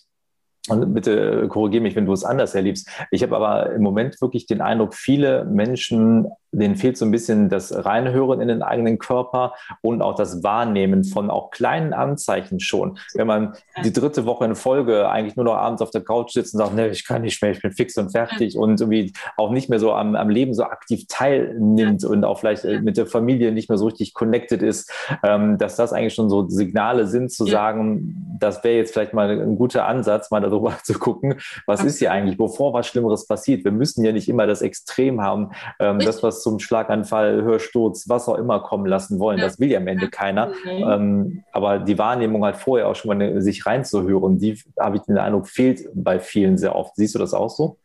[0.70, 2.90] und bitte korrigiere mich, wenn du es anders erlebst.
[3.12, 7.50] Ich habe aber im Moment wirklich den Eindruck, viele Menschen denen fehlt so ein bisschen
[7.50, 12.98] das Reinhören in den eigenen Körper und auch das Wahrnehmen von auch kleinen Anzeichen schon.
[13.14, 13.54] Wenn man
[13.84, 16.74] die dritte Woche in Folge eigentlich nur noch abends auf der Couch sitzt und sagt,
[16.74, 19.80] nee, ich kann nicht mehr, ich bin fix und fertig und irgendwie auch nicht mehr
[19.80, 23.70] so am, am Leben so aktiv teilnimmt und auch vielleicht äh, mit der Familie nicht
[23.70, 24.92] mehr so richtig connected ist,
[25.24, 29.30] ähm, dass das eigentlich schon so Signale sind, zu sagen, das wäre jetzt vielleicht mal
[29.30, 33.64] ein guter Ansatz, mal darüber zu gucken, was ist hier eigentlich, bevor was Schlimmeres passiert.
[33.64, 38.28] Wir müssen ja nicht immer das Extrem haben, ähm, das, was zum Schlaganfall, Hörsturz, was
[38.28, 39.40] auch immer kommen lassen wollen.
[39.40, 40.52] Das will ja am Ende keiner.
[40.66, 45.18] Ähm, aber die Wahrnehmung halt vorher auch schon mal sich reinzuhören, die habe ich den
[45.18, 46.96] Eindruck, fehlt bei vielen sehr oft.
[46.96, 47.78] Siehst du das auch so?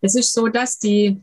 [0.00, 1.20] Es ist so, dass die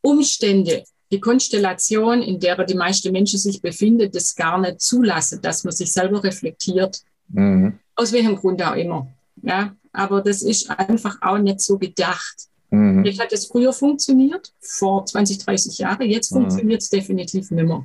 [0.00, 5.64] Umstände, die Konstellation, in der die meisten Menschen sich befinden, das gar nicht zulassen, dass
[5.64, 7.02] man sich selber reflektiert.
[7.28, 7.78] Mhm.
[7.96, 9.06] Aus welchem Grund auch immer.
[9.42, 12.48] Ja, aber das ist einfach auch nicht so gedacht.
[12.72, 13.02] Mhm.
[13.02, 16.02] Vielleicht hat es früher funktioniert, vor 20, 30 Jahren.
[16.08, 16.40] Jetzt mhm.
[16.40, 17.84] funktioniert es definitiv nicht mehr.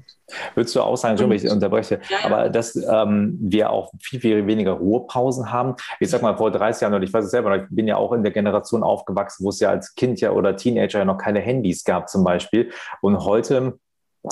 [0.55, 2.25] Würdest du auch sagen, wenn ich unterbreche, ja, ja.
[2.25, 5.75] aber dass ähm, wir auch viel, viel weniger Ruhepausen haben.
[5.99, 8.13] Ich sag mal, vor 30 Jahren, und ich weiß es selber, ich bin ja auch
[8.13, 11.39] in der Generation aufgewachsen, wo es ja als Kind ja oder Teenager ja noch keine
[11.39, 12.71] Handys gab zum Beispiel.
[13.01, 13.77] Und heute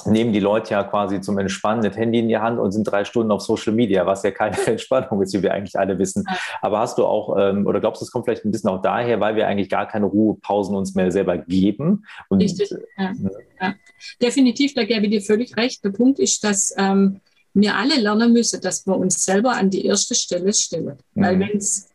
[0.05, 3.05] nehmen die Leute ja quasi zum Entspannen das Handy in die Hand und sind drei
[3.05, 6.25] Stunden auf Social Media, was ja keine Entspannung ist, wie wir eigentlich alle wissen.
[6.61, 9.19] Aber hast du auch, ähm, oder glaubst du, es kommt vielleicht ein bisschen auch daher,
[9.19, 12.05] weil wir eigentlich gar keine Ruhepausen uns mehr selber geben?
[12.29, 13.13] Und, Richtig, ja.
[13.61, 13.75] ja.
[14.21, 15.83] Definitiv, da gebe ich dir völlig recht.
[15.83, 17.21] Der Punkt ist, dass ähm,
[17.53, 20.97] wir alle lernen müssen, dass wir uns selber an die erste Stelle stellen.
[21.13, 21.23] Mhm.
[21.23, 21.89] Weil wenn es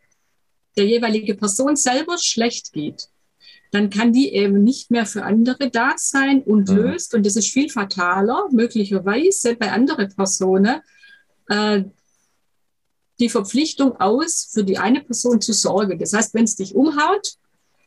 [0.77, 3.09] der jeweilige Person selber schlecht geht,
[3.71, 6.77] dann kann die eben nicht mehr für andere da sein und mhm.
[6.77, 10.81] löst, und das ist viel fataler, möglicherweise bei anderen Personen,
[11.49, 11.85] äh,
[13.21, 15.99] die Verpflichtung aus, für die eine Person zu sorgen.
[15.99, 17.35] Das heißt, wenn es dich umhaut,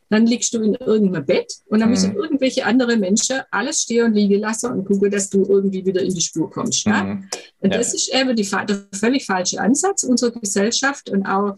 [0.08, 1.94] dann liegst du in irgendeinem Bett und dann mhm.
[1.94, 6.02] müssen irgendwelche andere Menschen alles stehen und liegen lassen und gucken, dass du irgendwie wieder
[6.02, 6.86] in die Spur kommst.
[6.86, 7.04] Ja?
[7.04, 7.28] Mhm.
[7.58, 7.78] Und ja.
[7.78, 11.56] das ist eben die, der völlig falsche Ansatz unserer Gesellschaft und auch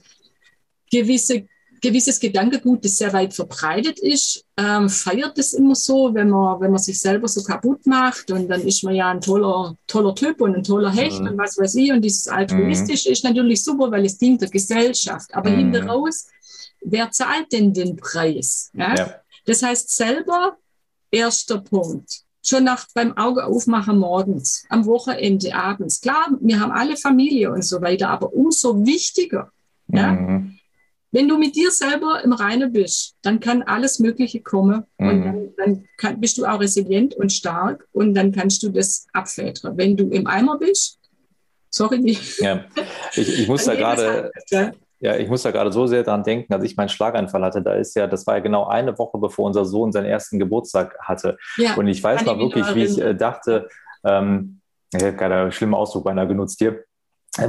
[0.90, 1.46] gewisse
[1.80, 6.70] gewisses Gedankengut, das sehr weit verbreitet ist, ähm, feiert es immer so, wenn man, wenn
[6.70, 10.40] man sich selber so kaputt macht und dann ist man ja ein toller, toller Typ
[10.40, 11.28] und ein toller Hecht mhm.
[11.28, 13.12] und was weiß ich und dieses Altruistische mhm.
[13.12, 15.34] ist natürlich super, weil es dient der Gesellschaft.
[15.34, 15.56] Aber mhm.
[15.56, 16.26] hinten raus,
[16.82, 18.70] wer zahlt denn den Preis?
[18.74, 18.94] Ja?
[18.94, 19.14] ja?
[19.44, 20.56] Das heißt selber,
[21.10, 22.22] erster Punkt.
[22.42, 26.00] Schon nach beim Auge aufmachen morgens, am Wochenende, abends.
[26.00, 29.50] Klar, wir haben alle Familie und so weiter, aber umso wichtiger,
[29.88, 30.55] ja, mhm.
[31.16, 35.08] Wenn du mit dir selber im Reinen bist, dann kann alles Mögliche kommen mhm.
[35.08, 39.06] und dann, dann kann, bist du auch resilient und stark und dann kannst du das
[39.14, 39.78] abfedern.
[39.78, 40.98] Wenn du im Eimer bist,
[41.70, 42.38] sorry, nicht.
[42.38, 42.66] Ja,
[43.14, 44.30] ich, ich muss da gerade.
[45.00, 47.62] Ja, ich muss da gerade so sehr dran denken, als ich meinen Schlaganfall hatte.
[47.62, 50.98] Da ist ja, das war ja genau eine Woche, bevor unser Sohn seinen ersten Geburtstag
[51.00, 51.38] hatte.
[51.56, 53.68] Ja, und ich weiß noch wirklich, wie ich äh, dachte,
[54.04, 54.60] ähm,
[54.94, 56.84] ich habe gerade einen schlimmen Ausdruck beinahe genutzt hier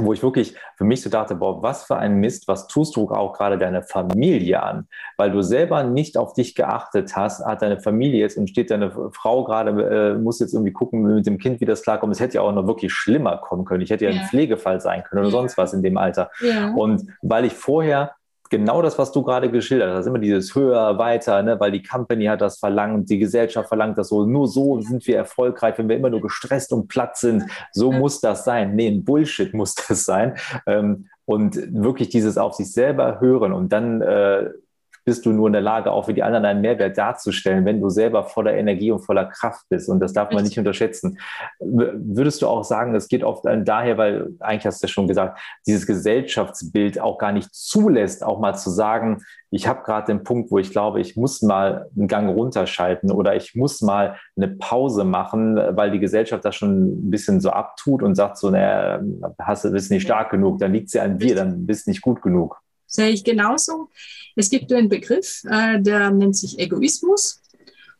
[0.00, 3.08] wo ich wirklich für mich so dachte, boah, was für ein Mist, was tust du
[3.08, 4.88] auch gerade deine Familie an?
[5.16, 8.92] Weil du selber nicht auf dich geachtet hast, hat deine Familie jetzt und steht deine
[9.12, 12.12] Frau gerade, äh, muss jetzt irgendwie gucken mit dem Kind, wie das klarkommt.
[12.12, 13.82] Es hätte ja auch noch wirklich schlimmer kommen können.
[13.82, 14.20] Ich hätte ja, ja.
[14.20, 15.38] ein Pflegefall sein können oder ja.
[15.38, 16.30] sonst was in dem Alter.
[16.40, 16.72] Ja.
[16.74, 18.12] Und weil ich vorher
[18.50, 21.58] genau das, was du gerade geschildert hast, immer dieses höher, weiter, ne?
[21.60, 25.16] weil die Company hat das verlangt, die Gesellschaft verlangt das so, nur so sind wir
[25.16, 28.74] erfolgreich, wenn wir immer nur gestresst und platt sind, so muss das sein.
[28.74, 30.36] Nee, ein Bullshit muss das sein.
[30.66, 34.48] Ähm, und wirklich dieses auf sich selber hören und dann äh,
[35.08, 37.88] bist du nur in der Lage, auch für die anderen einen Mehrwert darzustellen, wenn du
[37.88, 39.88] selber voller Energie und voller Kraft bist.
[39.88, 41.18] Und das darf man nicht unterschätzen.
[41.60, 45.40] Würdest du auch sagen, es geht oft daher, weil eigentlich hast du ja schon gesagt,
[45.66, 50.50] dieses Gesellschaftsbild auch gar nicht zulässt, auch mal zu sagen, ich habe gerade den Punkt,
[50.50, 55.04] wo ich glaube, ich muss mal einen Gang runterschalten oder ich muss mal eine Pause
[55.04, 59.00] machen, weil die Gesellschaft das schon ein bisschen so abtut und sagt so, naja,
[59.38, 62.02] hast du bist nicht stark genug, dann liegt sie an dir, dann bist du nicht
[62.02, 62.60] gut genug.
[62.88, 63.90] Sehe ich genauso.
[64.34, 67.42] Es gibt einen Begriff, äh, der nennt sich Egoismus.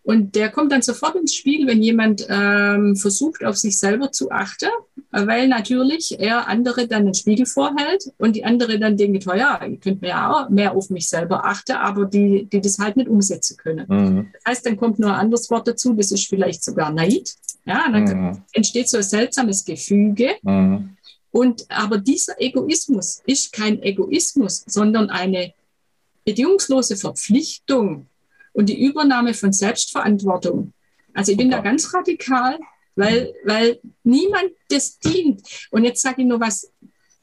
[0.08, 4.30] Und der kommt dann sofort ins Spiel, wenn jemand ähm, versucht, auf sich selber zu
[4.30, 4.70] achten,
[5.10, 9.60] weil natürlich er andere dann den Spiegel vorhält und die andere dann denkt, oh ja,
[9.70, 13.58] ich könnte auch mehr auf mich selber achten, aber die, die das halt nicht umsetzen
[13.58, 13.84] können.
[13.86, 14.28] Mhm.
[14.32, 17.34] Das heißt, dann kommt nur ein anderes Wort dazu, das ist vielleicht sogar Neid.
[17.66, 18.42] Ja, dann mhm.
[18.54, 20.36] entsteht so ein seltsames Gefüge.
[20.40, 20.96] Mhm.
[21.30, 25.52] Und aber dieser Egoismus ist kein Egoismus, sondern eine
[26.24, 28.06] bedingungslose Verpflichtung
[28.52, 30.72] und die Übernahme von Selbstverantwortung.
[31.14, 32.58] Also ich bin da ganz radikal,
[32.96, 35.42] weil, weil niemand das dient.
[35.70, 36.70] Und jetzt sage ich nur was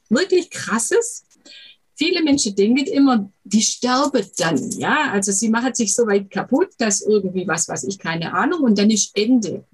[0.08, 1.24] wirklich Krasses.
[1.94, 4.70] viele Menschen denken immer, die sterben dann.
[4.72, 8.62] Ja, also sie machen sich so weit kaputt, dass irgendwie was, was ich keine Ahnung,
[8.62, 9.64] und dann ist Ende.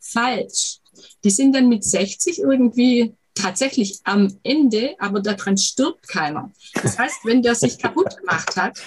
[0.00, 0.78] Falsch.
[1.24, 6.52] Die sind dann mit 60 irgendwie tatsächlich am Ende, aber daran stirbt keiner.
[6.82, 8.78] Das heißt, wenn der sich kaputt gemacht hat,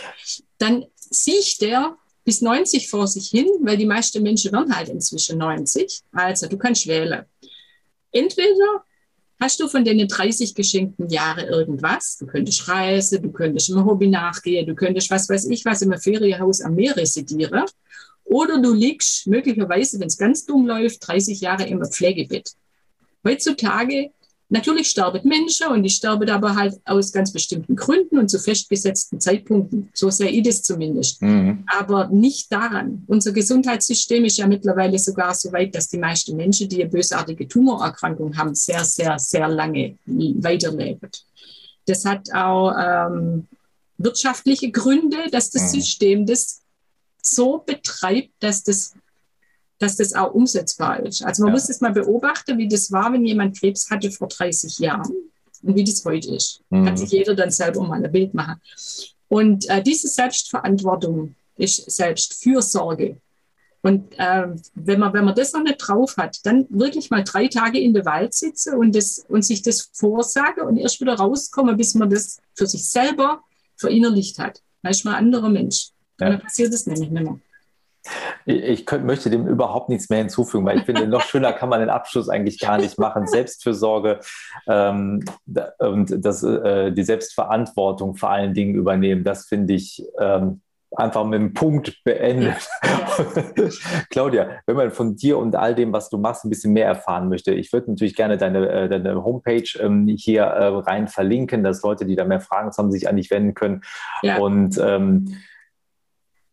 [0.58, 5.38] dann sieht der bis 90 vor sich hin, weil die meisten Menschen werden halt inzwischen
[5.38, 6.02] 90.
[6.12, 7.26] Also du kannst wählen.
[8.12, 8.84] Entweder
[9.40, 14.08] hast du von den 30 geschenkten Jahren irgendwas, du könntest reisen, du könntest einem Hobby
[14.08, 17.66] nachgehen, du könntest was weiß ich was im Ferienhaus am Meer residieren.
[18.24, 22.52] Oder du liegst möglicherweise, wenn es ganz dumm läuft, 30 Jahre im Pflegebett.
[23.26, 24.12] Heutzutage
[24.54, 29.22] Natürlich sterben Menschen und die sterben aber halt aus ganz bestimmten Gründen und zu festgesetzten
[29.22, 29.90] Zeitpunkten.
[29.94, 31.22] So sehe ich das zumindest.
[31.22, 31.64] Mhm.
[31.68, 33.06] Aber nicht daran.
[33.08, 37.48] Unser Gesundheitssystem ist ja mittlerweile sogar so weit, dass die meisten Menschen, die eine bösartige
[37.48, 41.10] Tumorerkrankung haben, sehr, sehr, sehr lange weiterleben.
[41.86, 43.48] Das hat auch ähm,
[44.00, 45.80] wirtschaftliche Gründe, dass das mhm.
[45.80, 46.60] System das
[47.22, 48.96] so betreibt, dass das
[49.82, 51.24] dass das auch umsetzbar ist.
[51.24, 51.54] Also man ja.
[51.54, 55.12] muss das mal beobachten, wie das war, wenn jemand Krebs hatte vor 30 Jahren
[55.64, 56.62] und wie das heute ist.
[56.70, 56.86] Mhm.
[56.86, 58.62] Kann sich jeder dann selber mal ein Bild machen.
[59.28, 63.18] Und äh, diese Selbstverantwortung ist Selbstfürsorge.
[63.82, 67.48] Und äh, wenn, man, wenn man das noch nicht drauf hat, dann wirklich mal drei
[67.48, 71.76] Tage in der Wald sitzen und, das, und sich das vorsagen und erst wieder rauskommen,
[71.76, 73.42] bis man das für sich selber
[73.78, 74.62] verinnerlicht hat.
[74.84, 75.90] Dann ist man ein anderer Mensch.
[76.20, 76.30] Ja.
[76.30, 77.40] Dann passiert das nämlich nicht mehr.
[78.46, 81.80] Ich könnt, möchte dem überhaupt nichts mehr hinzufügen, weil ich finde, noch schöner kann man
[81.80, 83.28] den Abschluss eigentlich gar nicht machen.
[83.28, 84.20] Selbstfürsorge
[84.68, 85.24] ähm,
[85.78, 90.62] und das, äh, die Selbstverantwortung vor allen Dingen übernehmen, das finde ich ähm,
[90.96, 92.68] einfach mit einem Punkt beendet.
[94.10, 97.30] Claudia, wenn man von dir und all dem, was du machst, ein bisschen mehr erfahren
[97.30, 101.82] möchte, ich würde natürlich gerne deine, äh, deine Homepage ähm, hier äh, rein verlinken, dass
[101.82, 103.82] Leute, die da mehr Fragen haben, sich an dich wenden können.
[104.22, 104.38] Ja.
[104.40, 105.38] Und ähm,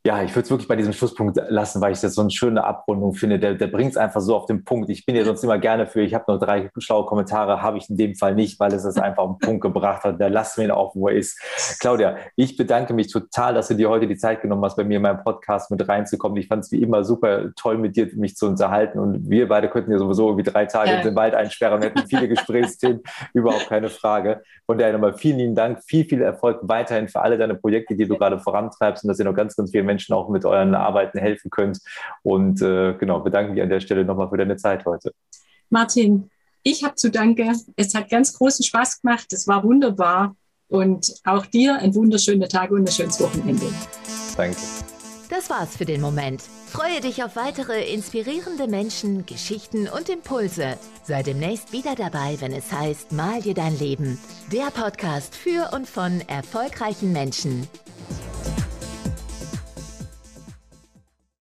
[0.06, 2.64] ja, ich würde es wirklich bei diesem Schlusspunkt lassen, weil ich das so eine schöne
[2.64, 3.38] Abrundung finde.
[3.38, 4.88] Der, der bringt es einfach so auf den Punkt.
[4.90, 7.90] Ich bin ja sonst immer gerne für, ich habe noch drei schlaue Kommentare, habe ich
[7.90, 10.20] in dem Fall nicht, weil es das einfach auf den Punkt gebracht hat.
[10.20, 11.38] Da lassen wir ihn auf, wo er ist.
[11.80, 14.98] Claudia, ich bedanke mich total, dass du dir heute die Zeit genommen hast, bei mir
[14.98, 16.38] in meinem Podcast mit reinzukommen.
[16.38, 19.00] Ich fand es wie immer super toll, mit dir mich zu unterhalten.
[19.00, 20.96] Und wir beide könnten ja sowieso irgendwie drei Tage ja.
[20.98, 21.82] in den Wald einsperren.
[21.82, 23.02] Wir hätten viele Gesprächsthemen,
[23.34, 24.42] überhaupt keine Frage.
[24.64, 28.06] Von daher nochmal vielen lieben Dank, viel, viel Erfolg weiterhin für alle deine Projekte, die
[28.06, 31.18] du gerade vorantreibst und dass ihr noch ganz, ganz viele Menschen auch mit euren Arbeiten
[31.18, 31.80] helfen könnt.
[32.22, 35.12] Und äh, genau, bedanke mich an der Stelle nochmal für deine Zeit heute.
[35.70, 36.30] Martin,
[36.62, 37.56] ich habe zu danken.
[37.76, 39.32] Es hat ganz großen Spaß gemacht.
[39.32, 40.36] Es war wunderbar.
[40.68, 43.66] Und auch dir ein wunderschöner Tag und ein schönes Wochenende.
[44.36, 44.58] Danke.
[45.30, 46.42] Das war's für den Moment.
[46.68, 50.78] Freue dich auf weitere inspirierende Menschen, Geschichten und Impulse.
[51.04, 54.18] Sei demnächst wieder dabei, wenn es heißt Mal dir dein Leben.
[54.52, 57.68] Der Podcast für und von erfolgreichen Menschen.